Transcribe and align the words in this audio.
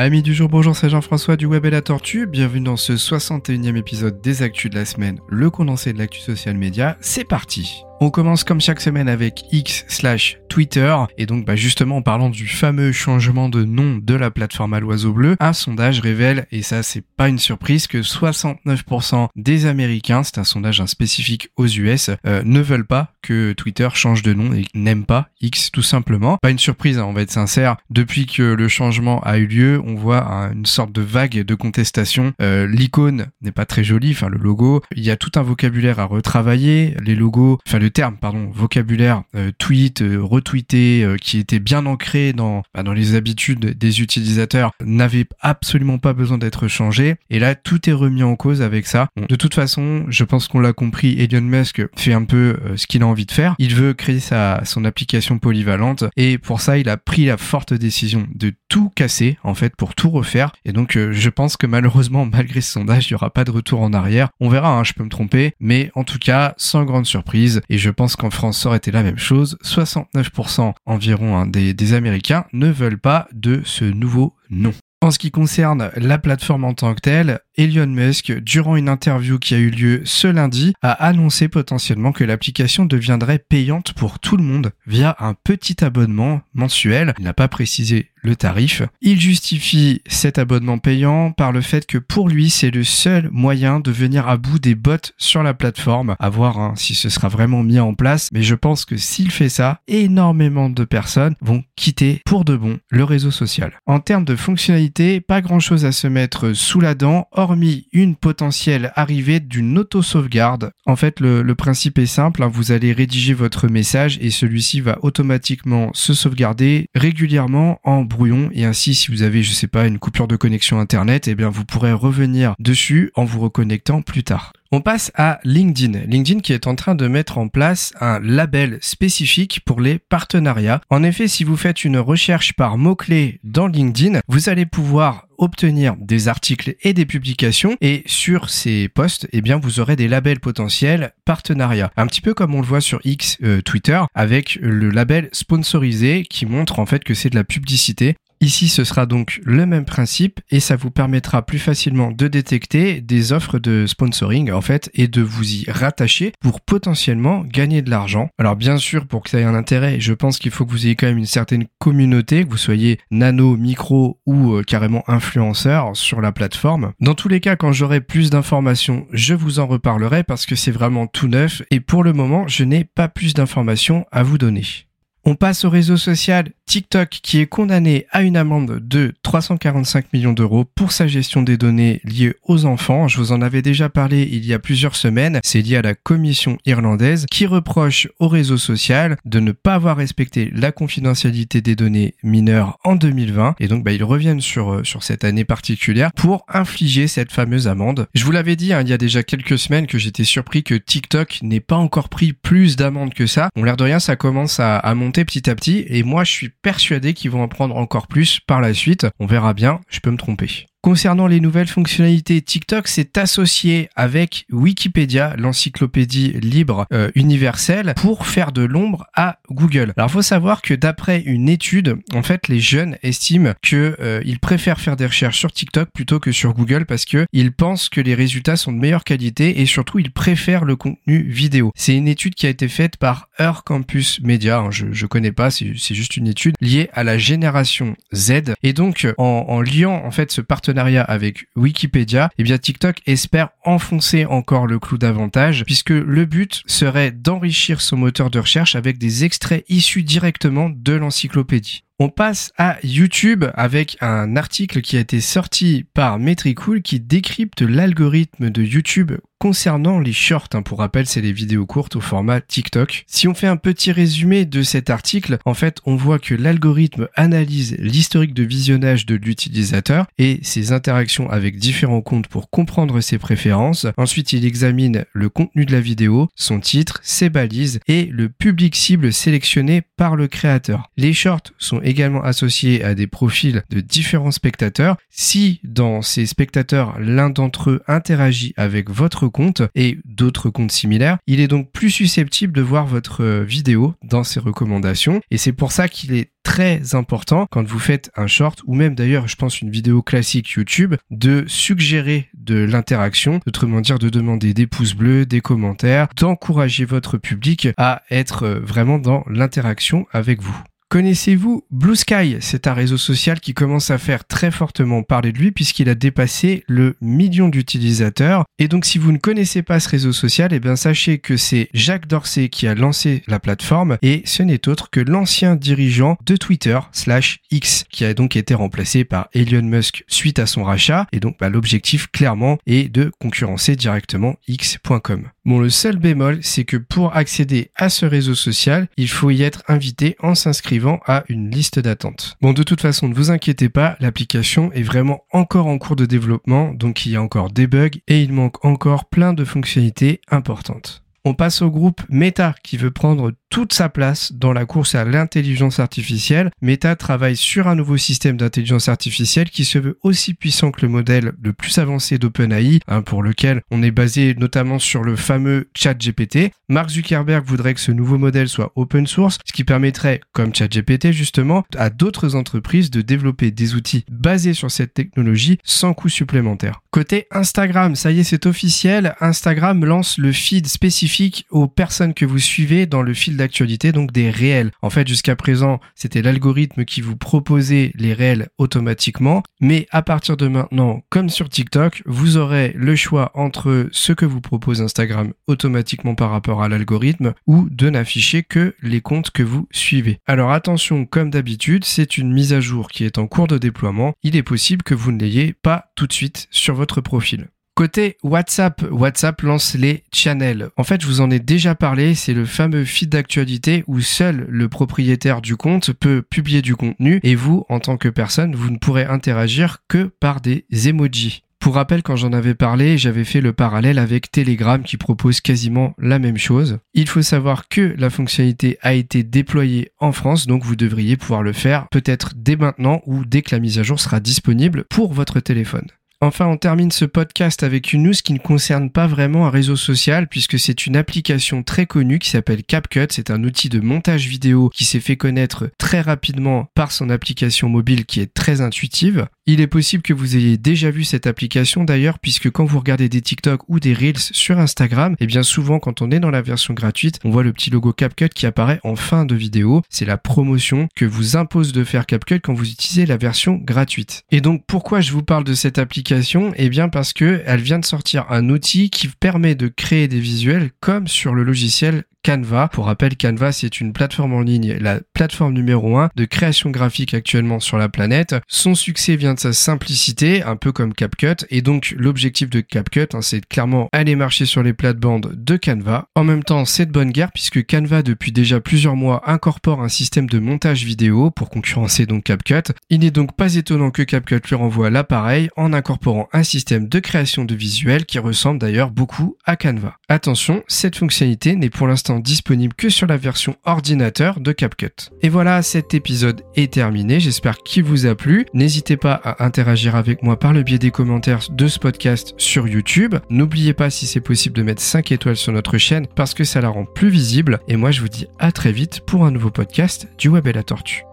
Amis 0.00 0.22
du 0.22 0.32
jour, 0.32 0.48
bonjour, 0.48 0.76
c'est 0.76 0.90
Jean-François 0.90 1.36
du 1.36 1.46
Web 1.46 1.66
et 1.66 1.70
la 1.70 1.82
Tortue. 1.82 2.28
Bienvenue 2.28 2.62
dans 2.62 2.76
ce 2.76 2.92
61e 2.92 3.74
épisode 3.74 4.20
des 4.20 4.42
Actus 4.42 4.70
de 4.70 4.76
la 4.76 4.84
semaine, 4.84 5.18
le 5.26 5.50
condensé 5.50 5.92
de 5.92 5.98
l'actu 5.98 6.20
social 6.20 6.56
média. 6.56 6.96
C'est 7.00 7.24
parti 7.24 7.82
on 8.00 8.10
commence 8.10 8.44
comme 8.44 8.60
chaque 8.60 8.80
semaine 8.80 9.08
avec 9.08 9.44
X 9.52 9.84
slash 9.88 10.38
Twitter. 10.48 10.96
Et 11.16 11.26
donc, 11.26 11.44
bah 11.44 11.56
justement, 11.56 11.96
en 11.96 12.02
parlant 12.02 12.30
du 12.30 12.46
fameux 12.46 12.92
changement 12.92 13.48
de 13.48 13.64
nom 13.64 13.98
de 14.02 14.14
la 14.14 14.30
plateforme 14.30 14.74
à 14.74 14.80
l'oiseau 14.80 15.12
bleu, 15.12 15.36
un 15.40 15.52
sondage 15.52 16.00
révèle, 16.00 16.46
et 16.52 16.62
ça 16.62 16.82
c'est 16.82 17.04
pas 17.16 17.28
une 17.28 17.38
surprise, 17.38 17.86
que 17.86 17.98
69% 17.98 19.28
des 19.36 19.66
Américains, 19.66 20.22
c'est 20.22 20.38
un 20.38 20.44
sondage 20.44 20.84
spécifique 20.86 21.50
aux 21.56 21.66
US, 21.66 22.10
euh, 22.26 22.42
ne 22.44 22.60
veulent 22.60 22.86
pas 22.86 23.12
que 23.22 23.52
Twitter 23.52 23.88
change 23.94 24.22
de 24.22 24.32
nom 24.32 24.52
et 24.54 24.64
n'aiment 24.74 25.04
pas 25.04 25.28
X 25.40 25.70
tout 25.70 25.82
simplement. 25.82 26.38
Pas 26.40 26.50
une 26.50 26.58
surprise, 26.58 26.98
hein, 26.98 27.06
on 27.08 27.12
va 27.12 27.22
être 27.22 27.30
sincère. 27.30 27.76
Depuis 27.90 28.26
que 28.26 28.42
le 28.42 28.68
changement 28.68 29.20
a 29.22 29.38
eu 29.38 29.46
lieu, 29.46 29.82
on 29.84 29.94
voit 29.94 30.50
une 30.52 30.66
sorte 30.66 30.92
de 30.92 31.02
vague 31.02 31.42
de 31.44 31.54
contestation. 31.54 32.32
Euh, 32.40 32.66
l'icône 32.66 33.26
n'est 33.42 33.52
pas 33.52 33.66
très 33.66 33.84
jolie, 33.84 34.12
enfin 34.12 34.28
le 34.28 34.38
logo. 34.38 34.82
Il 34.94 35.04
y 35.04 35.10
a 35.10 35.16
tout 35.16 35.32
un 35.36 35.42
vocabulaire 35.42 35.98
à 35.98 36.04
retravailler. 36.04 36.96
Les 37.02 37.14
logos, 37.14 37.58
enfin 37.66 37.78
le 37.78 37.87
terme, 37.88 38.16
pardon, 38.16 38.50
vocabulaire, 38.52 39.22
euh, 39.34 39.50
tweet, 39.56 40.02
euh, 40.02 40.18
retweeté, 40.20 41.04
euh, 41.04 41.16
qui 41.16 41.38
était 41.38 41.58
bien 41.58 41.86
ancré 41.86 42.32
dans, 42.32 42.62
bah, 42.74 42.82
dans 42.82 42.92
les 42.92 43.14
habitudes 43.14 43.78
des 43.78 44.00
utilisateurs, 44.00 44.72
n'avait 44.84 45.26
absolument 45.40 45.98
pas 45.98 46.12
besoin 46.12 46.38
d'être 46.38 46.68
changé. 46.68 47.16
Et 47.30 47.38
là, 47.38 47.54
tout 47.54 47.88
est 47.88 47.92
remis 47.92 48.22
en 48.22 48.36
cause 48.36 48.62
avec 48.62 48.86
ça. 48.86 49.08
de 49.16 49.36
toute 49.36 49.54
façon, 49.54 50.04
je 50.08 50.24
pense 50.24 50.48
qu'on 50.48 50.60
l'a 50.60 50.72
compris, 50.72 51.20
Elon 51.20 51.40
Musk 51.40 51.82
fait 51.96 52.12
un 52.12 52.24
peu 52.24 52.56
ce 52.76 52.86
qu'il 52.86 53.02
a 53.02 53.06
envie 53.06 53.26
de 53.26 53.32
faire. 53.32 53.54
Il 53.58 53.74
veut 53.74 53.94
créer 53.94 54.20
sa, 54.20 54.62
son 54.64 54.84
application 54.84 55.38
polyvalente 55.38 56.04
et 56.16 56.38
pour 56.38 56.60
ça, 56.60 56.78
il 56.78 56.88
a 56.88 56.96
pris 56.96 57.26
la 57.26 57.36
forte 57.36 57.74
décision 57.74 58.26
de 58.34 58.52
tout 58.68 58.90
casser, 58.90 59.38
en 59.42 59.54
fait, 59.54 59.74
pour 59.76 59.94
tout 59.94 60.10
refaire. 60.10 60.52
Et 60.64 60.72
donc, 60.72 60.96
je 60.96 61.30
pense 61.30 61.56
que 61.56 61.66
malheureusement, 61.66 62.26
malgré 62.32 62.60
ce 62.60 62.72
sondage, 62.72 63.10
il 63.10 63.12
n'y 63.12 63.16
aura 63.16 63.30
pas 63.30 63.44
de 63.44 63.50
retour 63.50 63.80
en 63.80 63.92
arrière. 63.92 64.28
On 64.40 64.48
verra, 64.48 64.70
hein, 64.70 64.84
je 64.84 64.92
peux 64.92 65.04
me 65.04 65.08
tromper, 65.08 65.52
mais 65.60 65.90
en 65.94 66.04
tout 66.04 66.18
cas, 66.18 66.54
sans 66.56 66.84
grande 66.84 67.06
surprise. 67.06 67.60
Et 67.68 67.77
je 67.78 67.90
pense 67.90 68.16
qu'en 68.16 68.30
France, 68.30 68.58
ça 68.58 68.68
aurait 68.68 68.78
été 68.78 68.90
la 68.90 69.02
même 69.02 69.18
chose. 69.18 69.58
69% 69.64 70.72
environ 70.86 71.36
hein, 71.36 71.46
des 71.46 71.94
Américains 71.94 72.44
ne 72.52 72.68
veulent 72.68 73.00
pas 73.00 73.28
de 73.32 73.62
ce 73.64 73.84
nouveau 73.84 74.34
nom. 74.50 74.72
En 75.00 75.12
ce 75.12 75.20
qui 75.20 75.30
concerne 75.30 75.92
la 75.94 76.18
plateforme 76.18 76.64
en 76.64 76.74
tant 76.74 76.92
que 76.94 77.00
telle, 77.00 77.38
Elon 77.58 77.88
Musk, 77.88 78.32
durant 78.40 78.76
une 78.76 78.88
interview 78.88 79.40
qui 79.40 79.52
a 79.52 79.58
eu 79.58 79.70
lieu 79.70 80.02
ce 80.04 80.28
lundi, 80.28 80.74
a 80.80 80.92
annoncé 80.92 81.48
potentiellement 81.48 82.12
que 82.12 82.22
l'application 82.22 82.84
deviendrait 82.84 83.40
payante 83.40 83.94
pour 83.94 84.20
tout 84.20 84.36
le 84.36 84.44
monde 84.44 84.70
via 84.86 85.16
un 85.18 85.34
petit 85.34 85.84
abonnement 85.84 86.40
mensuel. 86.54 87.14
Il 87.18 87.24
n'a 87.24 87.32
pas 87.32 87.48
précisé 87.48 88.10
le 88.22 88.36
tarif. 88.36 88.82
Il 89.00 89.20
justifie 89.20 90.02
cet 90.06 90.38
abonnement 90.38 90.78
payant 90.78 91.32
par 91.32 91.52
le 91.52 91.60
fait 91.60 91.86
que 91.86 91.98
pour 91.98 92.28
lui, 92.28 92.50
c'est 92.50 92.70
le 92.70 92.84
seul 92.84 93.28
moyen 93.32 93.80
de 93.80 93.90
venir 93.90 94.28
à 94.28 94.36
bout 94.36 94.58
des 94.58 94.74
bots 94.74 95.12
sur 95.16 95.42
la 95.42 95.54
plateforme. 95.54 96.16
À 96.18 96.28
voir 96.28 96.58
hein, 96.58 96.74
si 96.76 96.94
ce 96.94 97.08
sera 97.08 97.28
vraiment 97.28 97.62
mis 97.62 97.80
en 97.80 97.94
place. 97.94 98.28
Mais 98.32 98.42
je 98.42 98.54
pense 98.54 98.84
que 98.84 98.96
s'il 98.96 99.30
fait 99.30 99.48
ça, 99.48 99.80
énormément 99.88 100.70
de 100.70 100.84
personnes 100.84 101.34
vont 101.40 101.64
quitter 101.76 102.20
pour 102.24 102.44
de 102.44 102.56
bon 102.56 102.78
le 102.90 103.04
réseau 103.04 103.30
social. 103.30 103.72
En 103.86 104.00
termes 104.00 104.24
de 104.24 104.36
fonctionnalité, 104.36 105.20
pas 105.20 105.40
grand 105.40 105.60
chose 105.60 105.84
à 105.84 105.92
se 105.92 106.06
mettre 106.06 106.52
sous 106.52 106.80
la 106.80 106.94
dent, 106.94 107.28
hormis 107.48 107.86
une 107.92 108.14
potentielle 108.14 108.92
arrivée 108.94 109.40
d'une 109.40 109.78
auto-sauvegarde. 109.78 110.72
En 110.84 110.96
fait, 110.96 111.20
le, 111.20 111.54
principe 111.54 111.98
est 111.98 112.06
simple. 112.06 112.42
Hein. 112.42 112.50
vous 112.52 112.72
allez 112.72 112.92
rédiger 112.92 113.32
votre 113.32 113.68
message 113.68 114.18
et 114.20 114.30
celui-ci 114.30 114.80
va 114.80 114.98
automatiquement 115.02 115.90
se 115.94 116.14
sauvegarder 116.14 116.86
régulièrement 116.94 117.80
en 117.84 118.02
brouillon 118.02 118.50
et 118.52 118.64
ainsi 118.64 118.94
si 118.94 119.10
vous 119.10 119.22
avez 119.22 119.42
je 119.42 119.52
sais 119.52 119.66
pas 119.66 119.86
une 119.86 119.98
coupure 119.98 120.28
de 120.28 120.36
connexion 120.36 120.78
internet 120.78 121.26
et 121.26 121.32
eh 121.32 121.34
bien 121.34 121.48
vous 121.48 121.64
pourrez 121.64 121.92
revenir 121.92 122.54
dessus 122.58 123.10
en 123.14 123.24
vous 123.24 123.40
reconnectant 123.40 124.02
plus 124.02 124.24
tard. 124.24 124.52
On 124.70 124.82
passe 124.82 125.10
à 125.14 125.40
LinkedIn. 125.44 126.00
LinkedIn 126.06 126.40
qui 126.40 126.52
est 126.52 126.66
en 126.66 126.74
train 126.74 126.94
de 126.94 127.08
mettre 127.08 127.38
en 127.38 127.48
place 127.48 127.94
un 128.02 128.20
label 128.20 128.78
spécifique 128.82 129.60
pour 129.64 129.80
les 129.80 129.98
partenariats. 129.98 130.82
En 130.90 131.02
effet, 131.02 131.26
si 131.26 131.42
vous 131.42 131.56
faites 131.56 131.84
une 131.84 131.96
recherche 131.96 132.52
par 132.52 132.76
mots-clés 132.76 133.40
dans 133.44 133.66
LinkedIn, 133.66 134.20
vous 134.28 134.50
allez 134.50 134.66
pouvoir 134.66 135.26
obtenir 135.38 135.96
des 135.98 136.28
articles 136.28 136.74
et 136.82 136.92
des 136.92 137.06
publications 137.06 137.76
et 137.80 138.02
sur 138.04 138.50
ces 138.50 138.88
posts, 138.88 139.26
eh 139.32 139.40
bien, 139.40 139.58
vous 139.58 139.80
aurez 139.80 139.96
des 139.96 140.08
labels 140.08 140.40
potentiels 140.40 141.12
partenariats. 141.24 141.90
Un 141.96 142.06
petit 142.06 142.20
peu 142.20 142.34
comme 142.34 142.54
on 142.54 142.60
le 142.60 142.66
voit 142.66 142.82
sur 142.82 143.00
X 143.04 143.38
euh, 143.42 143.62
Twitter 143.62 144.02
avec 144.14 144.58
le 144.60 144.90
label 144.90 145.30
sponsorisé 145.32 146.24
qui 146.28 146.44
montre 146.44 146.78
en 146.78 146.86
fait 146.86 147.04
que 147.04 147.14
c'est 147.14 147.30
de 147.30 147.36
la 147.36 147.44
publicité 147.44 148.16
Ici, 148.40 148.68
ce 148.68 148.84
sera 148.84 149.06
donc 149.06 149.40
le 149.44 149.66
même 149.66 149.84
principe 149.84 150.40
et 150.50 150.60
ça 150.60 150.76
vous 150.76 150.90
permettra 150.90 151.44
plus 151.44 151.58
facilement 151.58 152.12
de 152.12 152.28
détecter 152.28 153.00
des 153.00 153.32
offres 153.32 153.58
de 153.58 153.86
sponsoring 153.86 154.52
en 154.52 154.60
fait 154.60 154.90
et 154.94 155.08
de 155.08 155.22
vous 155.22 155.54
y 155.54 155.64
rattacher 155.68 156.32
pour 156.40 156.60
potentiellement 156.60 157.42
gagner 157.44 157.82
de 157.82 157.90
l'argent. 157.90 158.30
Alors 158.38 158.54
bien 158.54 158.76
sûr, 158.76 159.06
pour 159.06 159.22
que 159.22 159.30
ça 159.30 159.40
ait 159.40 159.44
un 159.44 159.54
intérêt, 159.54 159.98
je 159.98 160.12
pense 160.14 160.38
qu'il 160.38 160.52
faut 160.52 160.64
que 160.64 160.70
vous 160.70 160.86
ayez 160.86 160.94
quand 160.94 161.08
même 161.08 161.18
une 161.18 161.26
certaine 161.26 161.66
communauté, 161.78 162.44
que 162.44 162.50
vous 162.50 162.56
soyez 162.56 162.98
nano, 163.10 163.56
micro 163.56 164.20
ou 164.24 164.52
euh, 164.52 164.62
carrément 164.62 165.02
influenceur 165.08 165.96
sur 165.96 166.20
la 166.20 166.30
plateforme. 166.30 166.92
Dans 167.00 167.14
tous 167.14 167.28
les 167.28 167.40
cas, 167.40 167.56
quand 167.56 167.72
j'aurai 167.72 168.00
plus 168.00 168.30
d'informations, 168.30 169.06
je 169.12 169.34
vous 169.34 169.58
en 169.58 169.66
reparlerai 169.66 170.22
parce 170.22 170.46
que 170.46 170.54
c'est 170.54 170.70
vraiment 170.70 171.06
tout 171.06 171.28
neuf 171.28 171.62
et 171.70 171.80
pour 171.80 172.04
le 172.04 172.12
moment, 172.12 172.46
je 172.46 172.64
n'ai 172.64 172.84
pas 172.84 173.08
plus 173.08 173.34
d'informations 173.34 174.06
à 174.12 174.22
vous 174.22 174.38
donner. 174.38 174.87
On 175.28 175.34
passe 175.34 175.66
au 175.66 175.68
réseau 175.68 175.98
social 175.98 176.52
TikTok 176.64 177.08
qui 177.22 177.38
est 177.38 177.46
condamné 177.46 178.06
à 178.12 178.22
une 178.22 178.36
amende 178.36 178.78
de 178.80 179.12
345 179.22 180.14
millions 180.14 180.32
d'euros 180.32 180.64
pour 180.64 180.90
sa 180.90 181.06
gestion 181.06 181.42
des 181.42 181.58
données 181.58 182.00
liées 182.02 182.34
aux 182.44 182.64
enfants. 182.64 183.08
Je 183.08 183.18
vous 183.18 183.32
en 183.32 183.42
avais 183.42 183.60
déjà 183.60 183.90
parlé 183.90 184.26
il 184.30 184.46
y 184.46 184.54
a 184.54 184.58
plusieurs 184.58 184.96
semaines. 184.96 185.40
C'est 185.44 185.60
lié 185.60 185.76
à 185.76 185.82
la 185.82 185.94
commission 185.94 186.56
irlandaise 186.64 187.26
qui 187.30 187.44
reproche 187.44 188.08
au 188.20 188.28
réseau 188.28 188.56
social 188.56 189.18
de 189.26 189.38
ne 189.38 189.52
pas 189.52 189.74
avoir 189.74 189.98
respecté 189.98 190.50
la 190.54 190.72
confidentialité 190.72 191.60
des 191.60 191.76
données 191.76 192.14
mineures 192.22 192.78
en 192.82 192.96
2020. 192.96 193.56
Et 193.60 193.68
donc, 193.68 193.84
bah, 193.84 193.92
ils 193.92 194.04
reviennent 194.04 194.40
sur, 194.40 194.72
euh, 194.72 194.84
sur 194.84 195.02
cette 195.02 195.24
année 195.24 195.44
particulière 195.44 196.10
pour 196.12 196.46
infliger 196.48 197.06
cette 197.06 197.32
fameuse 197.32 197.68
amende. 197.68 198.08
Je 198.14 198.24
vous 198.24 198.32
l'avais 198.32 198.56
dit 198.56 198.72
hein, 198.72 198.80
il 198.80 198.88
y 198.88 198.94
a 198.94 198.98
déjà 198.98 199.22
quelques 199.22 199.58
semaines 199.58 199.86
que 199.86 199.98
j'étais 199.98 200.24
surpris 200.24 200.62
que 200.62 200.74
TikTok 200.74 201.40
n'ait 201.42 201.60
pas 201.60 201.76
encore 201.76 202.08
pris 202.08 202.32
plus 202.32 202.76
d'amendes 202.76 203.12
que 203.12 203.26
ça. 203.26 203.50
On 203.56 203.64
l'air 203.64 203.76
de 203.76 203.84
rien, 203.84 203.98
ça 203.98 204.16
commence 204.16 204.58
à 204.58 204.94
monter 204.94 205.17
petit 205.24 205.50
à 205.50 205.54
petit. 205.54 205.84
Et 205.88 206.02
moi, 206.02 206.24
je 206.24 206.32
suis 206.32 206.48
persuadé 206.48 207.14
qu'ils 207.14 207.30
vont 207.30 207.42
en 207.42 207.48
prendre 207.48 207.76
encore 207.76 208.06
plus 208.06 208.40
par 208.40 208.60
la 208.60 208.74
suite. 208.74 209.06
On 209.18 209.26
verra 209.26 209.54
bien, 209.54 209.80
je 209.88 210.00
peux 210.00 210.10
me 210.10 210.16
tromper. 210.16 210.67
Concernant 210.80 211.26
les 211.26 211.40
nouvelles 211.40 211.66
fonctionnalités, 211.66 212.40
TikTok 212.40 212.86
s'est 212.86 213.18
associé 213.18 213.88
avec 213.96 214.46
Wikipédia, 214.52 215.34
l'encyclopédie 215.36 216.34
libre 216.40 216.86
euh, 216.92 217.10
universelle, 217.16 217.94
pour 217.96 218.28
faire 218.28 218.52
de 218.52 218.62
l'ombre 218.62 219.04
à 219.12 219.40
Google. 219.50 219.92
Alors, 219.96 220.08
il 220.08 220.12
faut 220.12 220.22
savoir 220.22 220.62
que 220.62 220.74
d'après 220.74 221.20
une 221.22 221.48
étude, 221.48 221.96
en 222.14 222.22
fait, 222.22 222.46
les 222.46 222.60
jeunes 222.60 222.96
estiment 223.02 223.54
que 223.60 223.96
euh, 223.98 224.22
ils 224.24 224.38
préfèrent 224.38 224.80
faire 224.80 224.94
des 224.94 225.06
recherches 225.06 225.38
sur 225.38 225.50
TikTok 225.50 225.88
plutôt 225.92 226.20
que 226.20 226.30
sur 226.30 226.54
Google 226.54 226.86
parce 226.86 227.04
que 227.04 227.26
ils 227.32 227.50
pensent 227.50 227.88
que 227.88 228.00
les 228.00 228.14
résultats 228.14 228.56
sont 228.56 228.72
de 228.72 228.78
meilleure 228.78 229.04
qualité 229.04 229.60
et 229.60 229.66
surtout 229.66 229.98
ils 229.98 230.12
préfèrent 230.12 230.64
le 230.64 230.76
contenu 230.76 231.22
vidéo. 231.28 231.72
C'est 231.74 231.96
une 231.96 232.06
étude 232.06 232.36
qui 232.36 232.46
a 232.46 232.50
été 232.50 232.68
faite 232.68 232.98
par 232.98 233.28
Earth 233.40 233.64
Campus 233.64 234.20
Media. 234.22 234.58
Hein, 234.60 234.70
je, 234.70 234.86
je 234.92 235.06
connais 235.06 235.32
pas, 235.32 235.50
c'est 235.50 235.74
juste 235.74 236.16
une 236.16 236.28
étude 236.28 236.54
liée 236.60 236.88
à 236.92 237.02
la 237.02 237.18
génération 237.18 237.96
Z. 238.14 238.54
Et 238.62 238.72
donc, 238.72 239.08
en, 239.18 239.24
en 239.48 239.60
liant 239.60 240.04
en 240.04 240.12
fait 240.12 240.30
ce 240.30 240.40
partenariat 240.40 240.67
avec 240.76 241.46
Wikipédia, 241.56 242.30
eh 242.38 242.42
bien 242.42 242.58
TikTok 242.58 243.00
espère 243.06 243.50
enfoncer 243.64 244.26
encore 244.26 244.66
le 244.66 244.78
clou 244.78 244.98
davantage 244.98 245.64
puisque 245.64 245.90
le 245.90 246.24
but 246.24 246.62
serait 246.66 247.10
d'enrichir 247.10 247.80
son 247.80 247.96
moteur 247.96 248.30
de 248.30 248.38
recherche 248.38 248.76
avec 248.76 248.98
des 248.98 249.24
extraits 249.24 249.64
issus 249.68 250.02
directement 250.02 250.70
de 250.70 250.92
l'encyclopédie. 250.92 251.84
On 252.00 252.10
passe 252.10 252.52
à 252.56 252.76
YouTube 252.84 253.44
avec 253.54 253.96
un 254.00 254.36
article 254.36 254.82
qui 254.82 254.96
a 254.96 255.00
été 255.00 255.20
sorti 255.20 255.84
par 255.94 256.20
Metricool 256.20 256.80
qui 256.80 257.00
décrypte 257.00 257.62
l'algorithme 257.62 258.50
de 258.50 258.62
YouTube 258.62 259.10
concernant 259.38 260.00
les 260.00 260.12
shorts. 260.12 260.48
Hein, 260.52 260.62
pour 260.62 260.78
rappel, 260.78 261.06
c'est 261.06 261.20
les 261.20 261.32
vidéos 261.32 261.66
courtes 261.66 261.96
au 261.96 262.00
format 262.00 262.40
TikTok. 262.40 263.04
Si 263.06 263.28
on 263.28 263.34
fait 263.34 263.46
un 263.46 263.56
petit 263.56 263.92
résumé 263.92 264.44
de 264.44 264.62
cet 264.62 264.90
article, 264.90 265.38
en 265.44 265.54
fait, 265.54 265.78
on 265.86 265.96
voit 265.96 266.18
que 266.18 266.34
l'algorithme 266.34 267.08
analyse 267.14 267.76
l'historique 267.78 268.34
de 268.34 268.42
visionnage 268.42 269.06
de 269.06 269.14
l'utilisateur 269.14 270.06
et 270.18 270.40
ses 270.42 270.72
interactions 270.72 271.30
avec 271.30 271.58
différents 271.58 272.02
comptes 272.02 272.28
pour 272.28 272.50
comprendre 272.50 273.00
ses 273.00 273.18
préférences. 273.18 273.86
Ensuite, 273.96 274.32
il 274.32 274.44
examine 274.44 275.04
le 275.12 275.28
contenu 275.28 275.66
de 275.66 275.72
la 275.72 275.80
vidéo, 275.80 276.28
son 276.34 276.60
titre, 276.60 277.00
ses 277.02 277.30
balises 277.30 277.80
et 277.86 278.06
le 278.06 278.28
public 278.28 278.74
cible 278.74 279.12
sélectionné 279.12 279.82
par 279.96 280.16
le 280.16 280.26
créateur. 280.26 280.90
Les 280.96 281.12
shorts 281.12 281.52
sont 281.58 281.80
également 281.88 282.22
associés 282.22 282.84
à 282.84 282.94
des 282.94 283.06
profils 283.06 283.62
de 283.70 283.80
différents 283.80 284.30
spectateurs. 284.30 284.96
Si 285.10 285.60
dans 285.64 286.02
ces 286.02 286.26
spectateurs, 286.26 286.98
l'un 287.00 287.30
d'entre 287.30 287.70
eux 287.70 287.82
interagit 287.88 288.54
avec 288.56 288.90
votre 288.90 289.28
compte 289.28 289.62
et 289.74 289.98
d'autres 290.04 290.50
comptes 290.50 290.72
similaires, 290.72 291.18
il 291.26 291.40
est 291.40 291.48
donc 291.48 291.70
plus 291.72 291.90
susceptible 291.90 292.52
de 292.52 292.62
voir 292.62 292.86
votre 292.86 293.42
vidéo 293.42 293.94
dans 294.02 294.24
ses 294.24 294.40
recommandations 294.40 295.20
et 295.30 295.38
c'est 295.38 295.52
pour 295.52 295.72
ça 295.72 295.88
qu'il 295.88 296.14
est 296.14 296.30
très 296.42 296.94
important 296.94 297.46
quand 297.50 297.66
vous 297.66 297.78
faites 297.78 298.10
un 298.16 298.26
short 298.26 298.62
ou 298.66 298.74
même 298.74 298.94
d'ailleurs, 298.94 299.28
je 299.28 299.36
pense, 299.36 299.60
une 299.60 299.70
vidéo 299.70 300.02
classique 300.02 300.48
YouTube 300.50 300.94
de 301.10 301.44
suggérer 301.46 302.30
de 302.34 302.56
l'interaction, 302.56 303.40
autrement 303.46 303.82
dire 303.82 303.98
de 303.98 304.08
demander 304.08 304.54
des 304.54 304.66
pouces 304.66 304.94
bleus, 304.94 305.26
des 305.26 305.42
commentaires, 305.42 306.08
d'encourager 306.16 306.86
votre 306.86 307.18
public 307.18 307.68
à 307.76 308.02
être 308.10 308.48
vraiment 308.48 308.98
dans 308.98 309.24
l'interaction 309.28 310.06
avec 310.10 310.40
vous. 310.40 310.58
Connaissez-vous 310.90 311.66
Blue 311.70 311.96
Sky? 311.96 312.38
C'est 312.40 312.66
un 312.66 312.72
réseau 312.72 312.96
social 312.96 313.40
qui 313.40 313.52
commence 313.52 313.90
à 313.90 313.98
faire 313.98 314.24
très 314.24 314.50
fortement 314.50 315.02
parler 315.02 315.32
de 315.32 315.38
lui 315.38 315.52
puisqu'il 315.52 315.90
a 315.90 315.94
dépassé 315.94 316.64
le 316.66 316.96
million 317.02 317.50
d'utilisateurs. 317.50 318.46
Et 318.58 318.68
donc 318.68 318.86
si 318.86 318.96
vous 318.96 319.12
ne 319.12 319.18
connaissez 319.18 319.60
pas 319.60 319.80
ce 319.80 319.90
réseau 319.90 320.14
social, 320.14 320.54
eh 320.54 320.60
bien 320.60 320.76
sachez 320.76 321.18
que 321.18 321.36
c'est 321.36 321.68
Jacques 321.74 322.06
Dorsey 322.06 322.48
qui 322.48 322.66
a 322.66 322.74
lancé 322.74 323.22
la 323.26 323.38
plateforme 323.38 323.98
et 324.00 324.22
ce 324.24 324.42
n'est 324.42 324.66
autre 324.66 324.88
que 324.88 325.00
l'ancien 325.00 325.56
dirigeant 325.56 326.16
de 326.24 326.36
Twitter 326.36 326.78
slash 326.92 327.40
X 327.50 327.84
qui 327.90 328.06
a 328.06 328.14
donc 328.14 328.34
été 328.34 328.54
remplacé 328.54 329.04
par 329.04 329.28
Elon 329.34 329.64
Musk 329.64 330.04
suite 330.08 330.38
à 330.38 330.46
son 330.46 330.64
rachat. 330.64 331.06
Et 331.12 331.20
donc 331.20 331.36
bah, 331.38 331.50
l'objectif 331.50 332.06
clairement 332.10 332.56
est 332.66 332.88
de 332.88 333.12
concurrencer 333.20 333.76
directement 333.76 334.36
X.com. 334.48 335.28
Bon, 335.44 335.60
le 335.60 335.70
seul 335.70 335.96
bémol, 335.96 336.38
c'est 336.42 336.64
que 336.64 336.76
pour 336.76 337.16
accéder 337.16 337.70
à 337.74 337.88
ce 337.88 338.04
réseau 338.04 338.34
social, 338.34 338.88
il 338.98 339.08
faut 339.08 339.30
y 339.30 339.42
être 339.42 339.62
invité 339.68 340.14
en 340.20 340.34
s'inscrivant 340.34 340.77
à 341.06 341.24
une 341.28 341.50
liste 341.50 341.78
d'attente. 341.78 342.36
Bon, 342.40 342.52
de 342.52 342.62
toute 342.62 342.80
façon, 342.80 343.08
ne 343.08 343.14
vous 343.14 343.30
inquiétez 343.30 343.68
pas, 343.68 343.96
l'application 344.00 344.72
est 344.72 344.82
vraiment 344.82 345.24
encore 345.32 345.66
en 345.66 345.78
cours 345.78 345.96
de 345.96 346.06
développement, 346.06 346.72
donc 346.72 347.06
il 347.06 347.12
y 347.12 347.16
a 347.16 347.22
encore 347.22 347.50
des 347.50 347.66
bugs 347.66 347.90
et 348.06 348.22
il 348.22 348.32
manque 348.32 348.64
encore 348.64 349.06
plein 349.06 349.32
de 349.32 349.44
fonctionnalités 349.44 350.20
importantes. 350.30 351.02
On 351.28 351.34
passe 351.34 351.60
au 351.60 351.70
groupe 351.70 352.00
Meta 352.08 352.54
qui 352.64 352.78
veut 352.78 352.90
prendre 352.90 353.32
toute 353.50 353.74
sa 353.74 353.90
place 353.90 354.32
dans 354.32 354.54
la 354.54 354.64
course 354.64 354.94
à 354.94 355.04
l'intelligence 355.04 355.78
artificielle. 355.78 356.50
Meta 356.62 356.96
travaille 356.96 357.36
sur 357.36 357.68
un 357.68 357.74
nouveau 357.74 357.98
système 357.98 358.38
d'intelligence 358.38 358.88
artificielle 358.88 359.50
qui 359.50 359.66
se 359.66 359.78
veut 359.78 359.98
aussi 360.02 360.32
puissant 360.32 360.70
que 360.70 360.80
le 360.82 360.88
modèle 360.88 361.32
le 361.42 361.52
plus 361.52 361.76
avancé 361.76 362.16
d'OpenAI, 362.16 362.80
hein, 362.88 363.02
pour 363.02 363.22
lequel 363.22 363.60
on 363.70 363.82
est 363.82 363.90
basé 363.90 364.34
notamment 364.38 364.78
sur 364.78 365.02
le 365.02 365.16
fameux 365.16 365.68
ChatGPT. 365.74 366.50
Mark 366.70 366.88
Zuckerberg 366.88 367.44
voudrait 367.44 367.74
que 367.74 367.80
ce 367.80 367.92
nouveau 367.92 368.16
modèle 368.16 368.48
soit 368.48 368.72
open 368.74 369.06
source, 369.06 369.38
ce 369.44 369.52
qui 369.52 369.64
permettrait, 369.64 370.20
comme 370.32 370.54
ChatGPT 370.54 371.12
justement, 371.12 371.62
à 371.76 371.90
d'autres 371.90 372.36
entreprises 372.36 372.90
de 372.90 373.02
développer 373.02 373.50
des 373.50 373.74
outils 373.74 374.06
basés 374.10 374.54
sur 374.54 374.70
cette 374.70 374.94
technologie 374.94 375.58
sans 375.62 375.92
coût 375.92 376.08
supplémentaire. 376.08 376.80
Côté 376.90 377.26
Instagram, 377.30 377.96
ça 377.96 378.12
y 378.12 378.20
est, 378.20 378.24
c'est 378.24 378.46
officiel. 378.46 379.14
Instagram 379.20 379.84
lance 379.84 380.16
le 380.16 380.32
feed 380.32 380.66
spécifique 380.66 381.17
aux 381.50 381.66
personnes 381.66 382.14
que 382.14 382.24
vous 382.24 382.38
suivez 382.38 382.86
dans 382.86 383.02
le 383.02 383.14
fil 383.14 383.36
d'actualité, 383.36 383.92
donc 383.92 384.12
des 384.12 384.30
réels. 384.30 384.70
En 384.82 384.90
fait, 384.90 385.06
jusqu'à 385.06 385.36
présent, 385.36 385.80
c'était 385.94 386.22
l'algorithme 386.22 386.84
qui 386.84 387.00
vous 387.00 387.16
proposait 387.16 387.92
les 387.94 388.12
réels 388.12 388.48
automatiquement. 388.58 389.42
Mais 389.60 389.86
à 389.90 390.02
partir 390.02 390.36
de 390.36 390.48
maintenant, 390.48 391.02
comme 391.10 391.28
sur 391.28 391.48
TikTok, 391.48 392.02
vous 392.06 392.36
aurez 392.36 392.72
le 392.76 392.96
choix 392.96 393.30
entre 393.34 393.88
ce 393.92 394.12
que 394.12 394.26
vous 394.26 394.40
propose 394.40 394.80
Instagram 394.80 395.32
automatiquement 395.46 396.14
par 396.14 396.30
rapport 396.30 396.62
à 396.62 396.68
l'algorithme 396.68 397.34
ou 397.46 397.68
de 397.70 397.90
n'afficher 397.90 398.42
que 398.42 398.74
les 398.82 399.00
comptes 399.00 399.30
que 399.30 399.42
vous 399.42 399.66
suivez. 399.70 400.18
Alors 400.26 400.52
attention, 400.52 401.04
comme 401.04 401.30
d'habitude, 401.30 401.84
c'est 401.84 402.18
une 402.18 402.32
mise 402.32 402.52
à 402.52 402.60
jour 402.60 402.88
qui 402.88 403.04
est 403.04 403.18
en 403.18 403.26
cours 403.26 403.48
de 403.48 403.58
déploiement. 403.58 404.14
Il 404.22 404.36
est 404.36 404.42
possible 404.42 404.82
que 404.82 404.94
vous 404.94 405.12
ne 405.12 405.18
l'ayez 405.18 405.52
pas 405.52 405.90
tout 405.94 406.06
de 406.06 406.12
suite 406.12 406.46
sur 406.50 406.74
votre 406.74 407.00
profil. 407.00 407.48
Côté 407.78 408.16
WhatsApp, 408.24 408.84
WhatsApp 408.90 409.40
lance 409.42 409.76
les 409.76 410.02
channels. 410.12 410.70
En 410.76 410.82
fait, 410.82 411.00
je 411.00 411.06
vous 411.06 411.20
en 411.20 411.30
ai 411.30 411.38
déjà 411.38 411.76
parlé, 411.76 412.16
c'est 412.16 412.34
le 412.34 412.44
fameux 412.44 412.84
feed 412.84 413.10
d'actualité 413.10 413.84
où 413.86 414.00
seul 414.00 414.46
le 414.48 414.68
propriétaire 414.68 415.40
du 415.40 415.54
compte 415.54 415.92
peut 415.92 416.20
publier 416.20 416.60
du 416.60 416.74
contenu 416.74 417.20
et 417.22 417.36
vous, 417.36 417.64
en 417.68 417.78
tant 417.78 417.96
que 417.96 418.08
personne, 418.08 418.56
vous 418.56 418.72
ne 418.72 418.78
pourrez 418.78 419.04
interagir 419.04 419.84
que 419.86 420.10
par 420.18 420.40
des 420.40 420.64
emojis. 420.88 421.44
Pour 421.60 421.76
rappel, 421.76 422.02
quand 422.02 422.16
j'en 422.16 422.32
avais 422.32 422.56
parlé, 422.56 422.98
j'avais 422.98 423.22
fait 423.22 423.40
le 423.40 423.52
parallèle 423.52 424.00
avec 424.00 424.32
Telegram 424.32 424.82
qui 424.82 424.96
propose 424.96 425.40
quasiment 425.40 425.94
la 425.98 426.18
même 426.18 426.36
chose. 426.36 426.78
Il 426.94 427.08
faut 427.08 427.22
savoir 427.22 427.68
que 427.68 427.94
la 427.96 428.10
fonctionnalité 428.10 428.76
a 428.82 428.94
été 428.94 429.22
déployée 429.22 429.92
en 430.00 430.10
France, 430.10 430.48
donc 430.48 430.64
vous 430.64 430.74
devriez 430.74 431.16
pouvoir 431.16 431.44
le 431.44 431.52
faire 431.52 431.86
peut-être 431.92 432.32
dès 432.34 432.56
maintenant 432.56 433.02
ou 433.06 433.24
dès 433.24 433.42
que 433.42 433.54
la 433.54 433.60
mise 433.60 433.78
à 433.78 433.84
jour 433.84 434.00
sera 434.00 434.18
disponible 434.18 434.82
pour 434.90 435.12
votre 435.12 435.38
téléphone. 435.38 435.86
Enfin, 436.20 436.46
on 436.46 436.56
termine 436.56 436.90
ce 436.90 437.04
podcast 437.04 437.62
avec 437.62 437.92
une 437.92 438.02
news 438.02 438.12
qui 438.12 438.32
ne 438.32 438.40
concerne 438.40 438.90
pas 438.90 439.06
vraiment 439.06 439.46
un 439.46 439.50
réseau 439.50 439.76
social 439.76 440.26
puisque 440.26 440.58
c'est 440.58 440.84
une 440.84 440.96
application 440.96 441.62
très 441.62 441.86
connue 441.86 442.18
qui 442.18 442.30
s'appelle 442.30 442.64
CapCut. 442.64 443.06
C'est 443.10 443.30
un 443.30 443.44
outil 443.44 443.68
de 443.68 443.78
montage 443.78 444.26
vidéo 444.26 444.68
qui 444.74 444.84
s'est 444.84 444.98
fait 444.98 445.16
connaître 445.16 445.70
très 445.78 446.00
rapidement 446.00 446.66
par 446.74 446.90
son 446.90 447.08
application 447.08 447.68
mobile 447.68 448.04
qui 448.04 448.18
est 448.18 448.34
très 448.34 448.60
intuitive. 448.60 449.28
Il 449.46 449.60
est 449.60 449.68
possible 449.68 450.02
que 450.02 450.12
vous 450.12 450.36
ayez 450.36 450.58
déjà 450.58 450.90
vu 450.90 451.04
cette 451.04 451.28
application 451.28 451.84
d'ailleurs 451.84 452.18
puisque 452.18 452.50
quand 452.50 452.64
vous 452.64 452.80
regardez 452.80 453.08
des 453.08 453.22
TikTok 453.22 453.62
ou 453.68 453.78
des 453.78 453.94
Reels 453.94 454.18
sur 454.18 454.58
Instagram, 454.58 455.12
et 455.12 455.24
eh 455.24 455.26
bien 455.26 455.44
souvent 455.44 455.78
quand 455.78 456.02
on 456.02 456.10
est 456.10 456.20
dans 456.20 456.30
la 456.30 456.42
version 456.42 456.74
gratuite, 456.74 457.20
on 457.24 457.30
voit 457.30 457.44
le 457.44 457.52
petit 457.52 457.70
logo 457.70 457.92
CapCut 457.92 458.30
qui 458.30 458.44
apparaît 458.44 458.80
en 458.82 458.96
fin 458.96 459.24
de 459.24 459.36
vidéo. 459.36 459.82
C'est 459.88 460.04
la 460.04 460.18
promotion 460.18 460.88
que 460.96 461.04
vous 461.04 461.36
impose 461.36 461.72
de 461.72 461.84
faire 461.84 462.06
CapCut 462.06 462.40
quand 462.40 462.54
vous 462.54 462.68
utilisez 462.68 463.06
la 463.06 463.16
version 463.16 463.54
gratuite. 463.54 464.24
Et 464.32 464.40
donc 464.40 464.64
pourquoi 464.66 465.00
je 465.00 465.12
vous 465.12 465.22
parle 465.22 465.44
de 465.44 465.54
cette 465.54 465.78
application 465.78 466.07
Eh 466.56 466.68
bien 466.70 466.88
parce 466.88 467.12
que 467.12 467.42
elle 467.44 467.60
vient 467.60 467.78
de 467.78 467.84
sortir 467.84 468.26
un 468.30 468.48
outil 468.48 468.88
qui 468.88 469.08
permet 469.08 469.54
de 469.54 469.68
créer 469.68 470.08
des 470.08 470.20
visuels 470.20 470.70
comme 470.80 471.06
sur 471.06 471.34
le 471.34 471.42
logiciel 471.42 472.04
Canva. 472.28 472.68
Pour 472.68 472.84
rappel, 472.84 473.16
Canva, 473.16 473.52
c'est 473.52 473.80
une 473.80 473.94
plateforme 473.94 474.34
en 474.34 474.42
ligne, 474.42 474.76
la 474.82 475.00
plateforme 475.14 475.54
numéro 475.54 475.96
1 475.96 476.10
de 476.14 476.26
création 476.26 476.68
graphique 476.68 477.14
actuellement 477.14 477.58
sur 477.58 477.78
la 477.78 477.88
planète. 477.88 478.34
Son 478.48 478.74
succès 478.74 479.16
vient 479.16 479.32
de 479.32 479.38
sa 479.38 479.54
simplicité, 479.54 480.42
un 480.42 480.56
peu 480.56 480.70
comme 480.70 480.92
CapCut. 480.92 481.46
Et 481.48 481.62
donc, 481.62 481.94
l'objectif 481.96 482.50
de 482.50 482.60
CapCut, 482.60 483.06
hein, 483.14 483.22
c'est 483.22 483.46
clairement 483.46 483.88
aller 483.92 484.14
marcher 484.14 484.44
sur 484.44 484.62
les 484.62 484.74
plates-bandes 484.74 485.32
de 485.38 485.56
Canva. 485.56 486.04
En 486.14 486.22
même 486.22 486.44
temps, 486.44 486.66
c'est 486.66 486.84
de 486.84 486.92
bonne 486.92 487.12
guerre 487.12 487.32
puisque 487.32 487.64
Canva, 487.64 488.02
depuis 488.02 488.30
déjà 488.30 488.60
plusieurs 488.60 488.94
mois, 488.94 489.22
incorpore 489.24 489.80
un 489.80 489.88
système 489.88 490.28
de 490.28 490.38
montage 490.38 490.84
vidéo 490.84 491.30
pour 491.30 491.48
concurrencer 491.48 492.04
donc 492.04 492.24
CapCut. 492.24 492.74
Il 492.90 493.00
n'est 493.00 493.10
donc 493.10 493.36
pas 493.36 493.54
étonnant 493.54 493.90
que 493.90 494.02
CapCut 494.02 494.42
lui 494.46 494.56
renvoie 494.56 494.90
l'appareil 494.90 495.48
en 495.56 495.72
incorporant 495.72 496.28
un 496.34 496.42
système 496.42 496.90
de 496.90 496.98
création 496.98 497.46
de 497.46 497.54
visuels 497.54 498.04
qui 498.04 498.18
ressemble 498.18 498.58
d'ailleurs 498.58 498.90
beaucoup 498.90 499.38
à 499.46 499.56
Canva. 499.56 499.96
Attention, 500.10 500.62
cette 500.68 500.96
fonctionnalité 500.96 501.56
n'est 501.56 501.70
pour 501.70 501.86
l'instant 501.86 502.17
disponible 502.18 502.74
que 502.74 502.88
sur 502.88 503.06
la 503.06 503.16
version 503.16 503.56
ordinateur 503.64 504.40
de 504.40 504.52
CapCut. 504.52 505.10
Et 505.22 505.28
voilà, 505.28 505.62
cet 505.62 505.94
épisode 505.94 506.42
est 506.54 506.72
terminé. 506.72 507.20
J'espère 507.20 507.58
qu'il 507.58 507.84
vous 507.84 508.06
a 508.06 508.14
plu. 508.14 508.46
N'hésitez 508.54 508.96
pas 508.96 509.14
à 509.14 509.44
interagir 509.44 509.96
avec 509.96 510.22
moi 510.22 510.38
par 510.38 510.52
le 510.52 510.62
biais 510.62 510.78
des 510.78 510.90
commentaires 510.90 511.46
de 511.50 511.68
ce 511.68 511.78
podcast 511.78 512.34
sur 512.38 512.68
YouTube. 512.68 513.16
N'oubliez 513.30 513.72
pas 513.72 513.90
si 513.90 514.06
c'est 514.06 514.20
possible 514.20 514.56
de 514.56 514.62
mettre 514.62 514.82
5 514.82 515.12
étoiles 515.12 515.36
sur 515.36 515.52
notre 515.52 515.78
chaîne 515.78 516.06
parce 516.14 516.34
que 516.34 516.44
ça 516.44 516.60
la 516.60 516.68
rend 516.68 516.84
plus 516.84 517.08
visible. 517.08 517.60
Et 517.68 517.76
moi, 517.76 517.90
je 517.90 518.00
vous 518.00 518.08
dis 518.08 518.26
à 518.38 518.52
très 518.52 518.72
vite 518.72 519.00
pour 519.06 519.24
un 519.24 519.30
nouveau 519.30 519.50
podcast 519.50 520.08
du 520.18 520.28
Web 520.28 520.46
et 520.46 520.52
la 520.52 520.62
Tortue. 520.62 521.07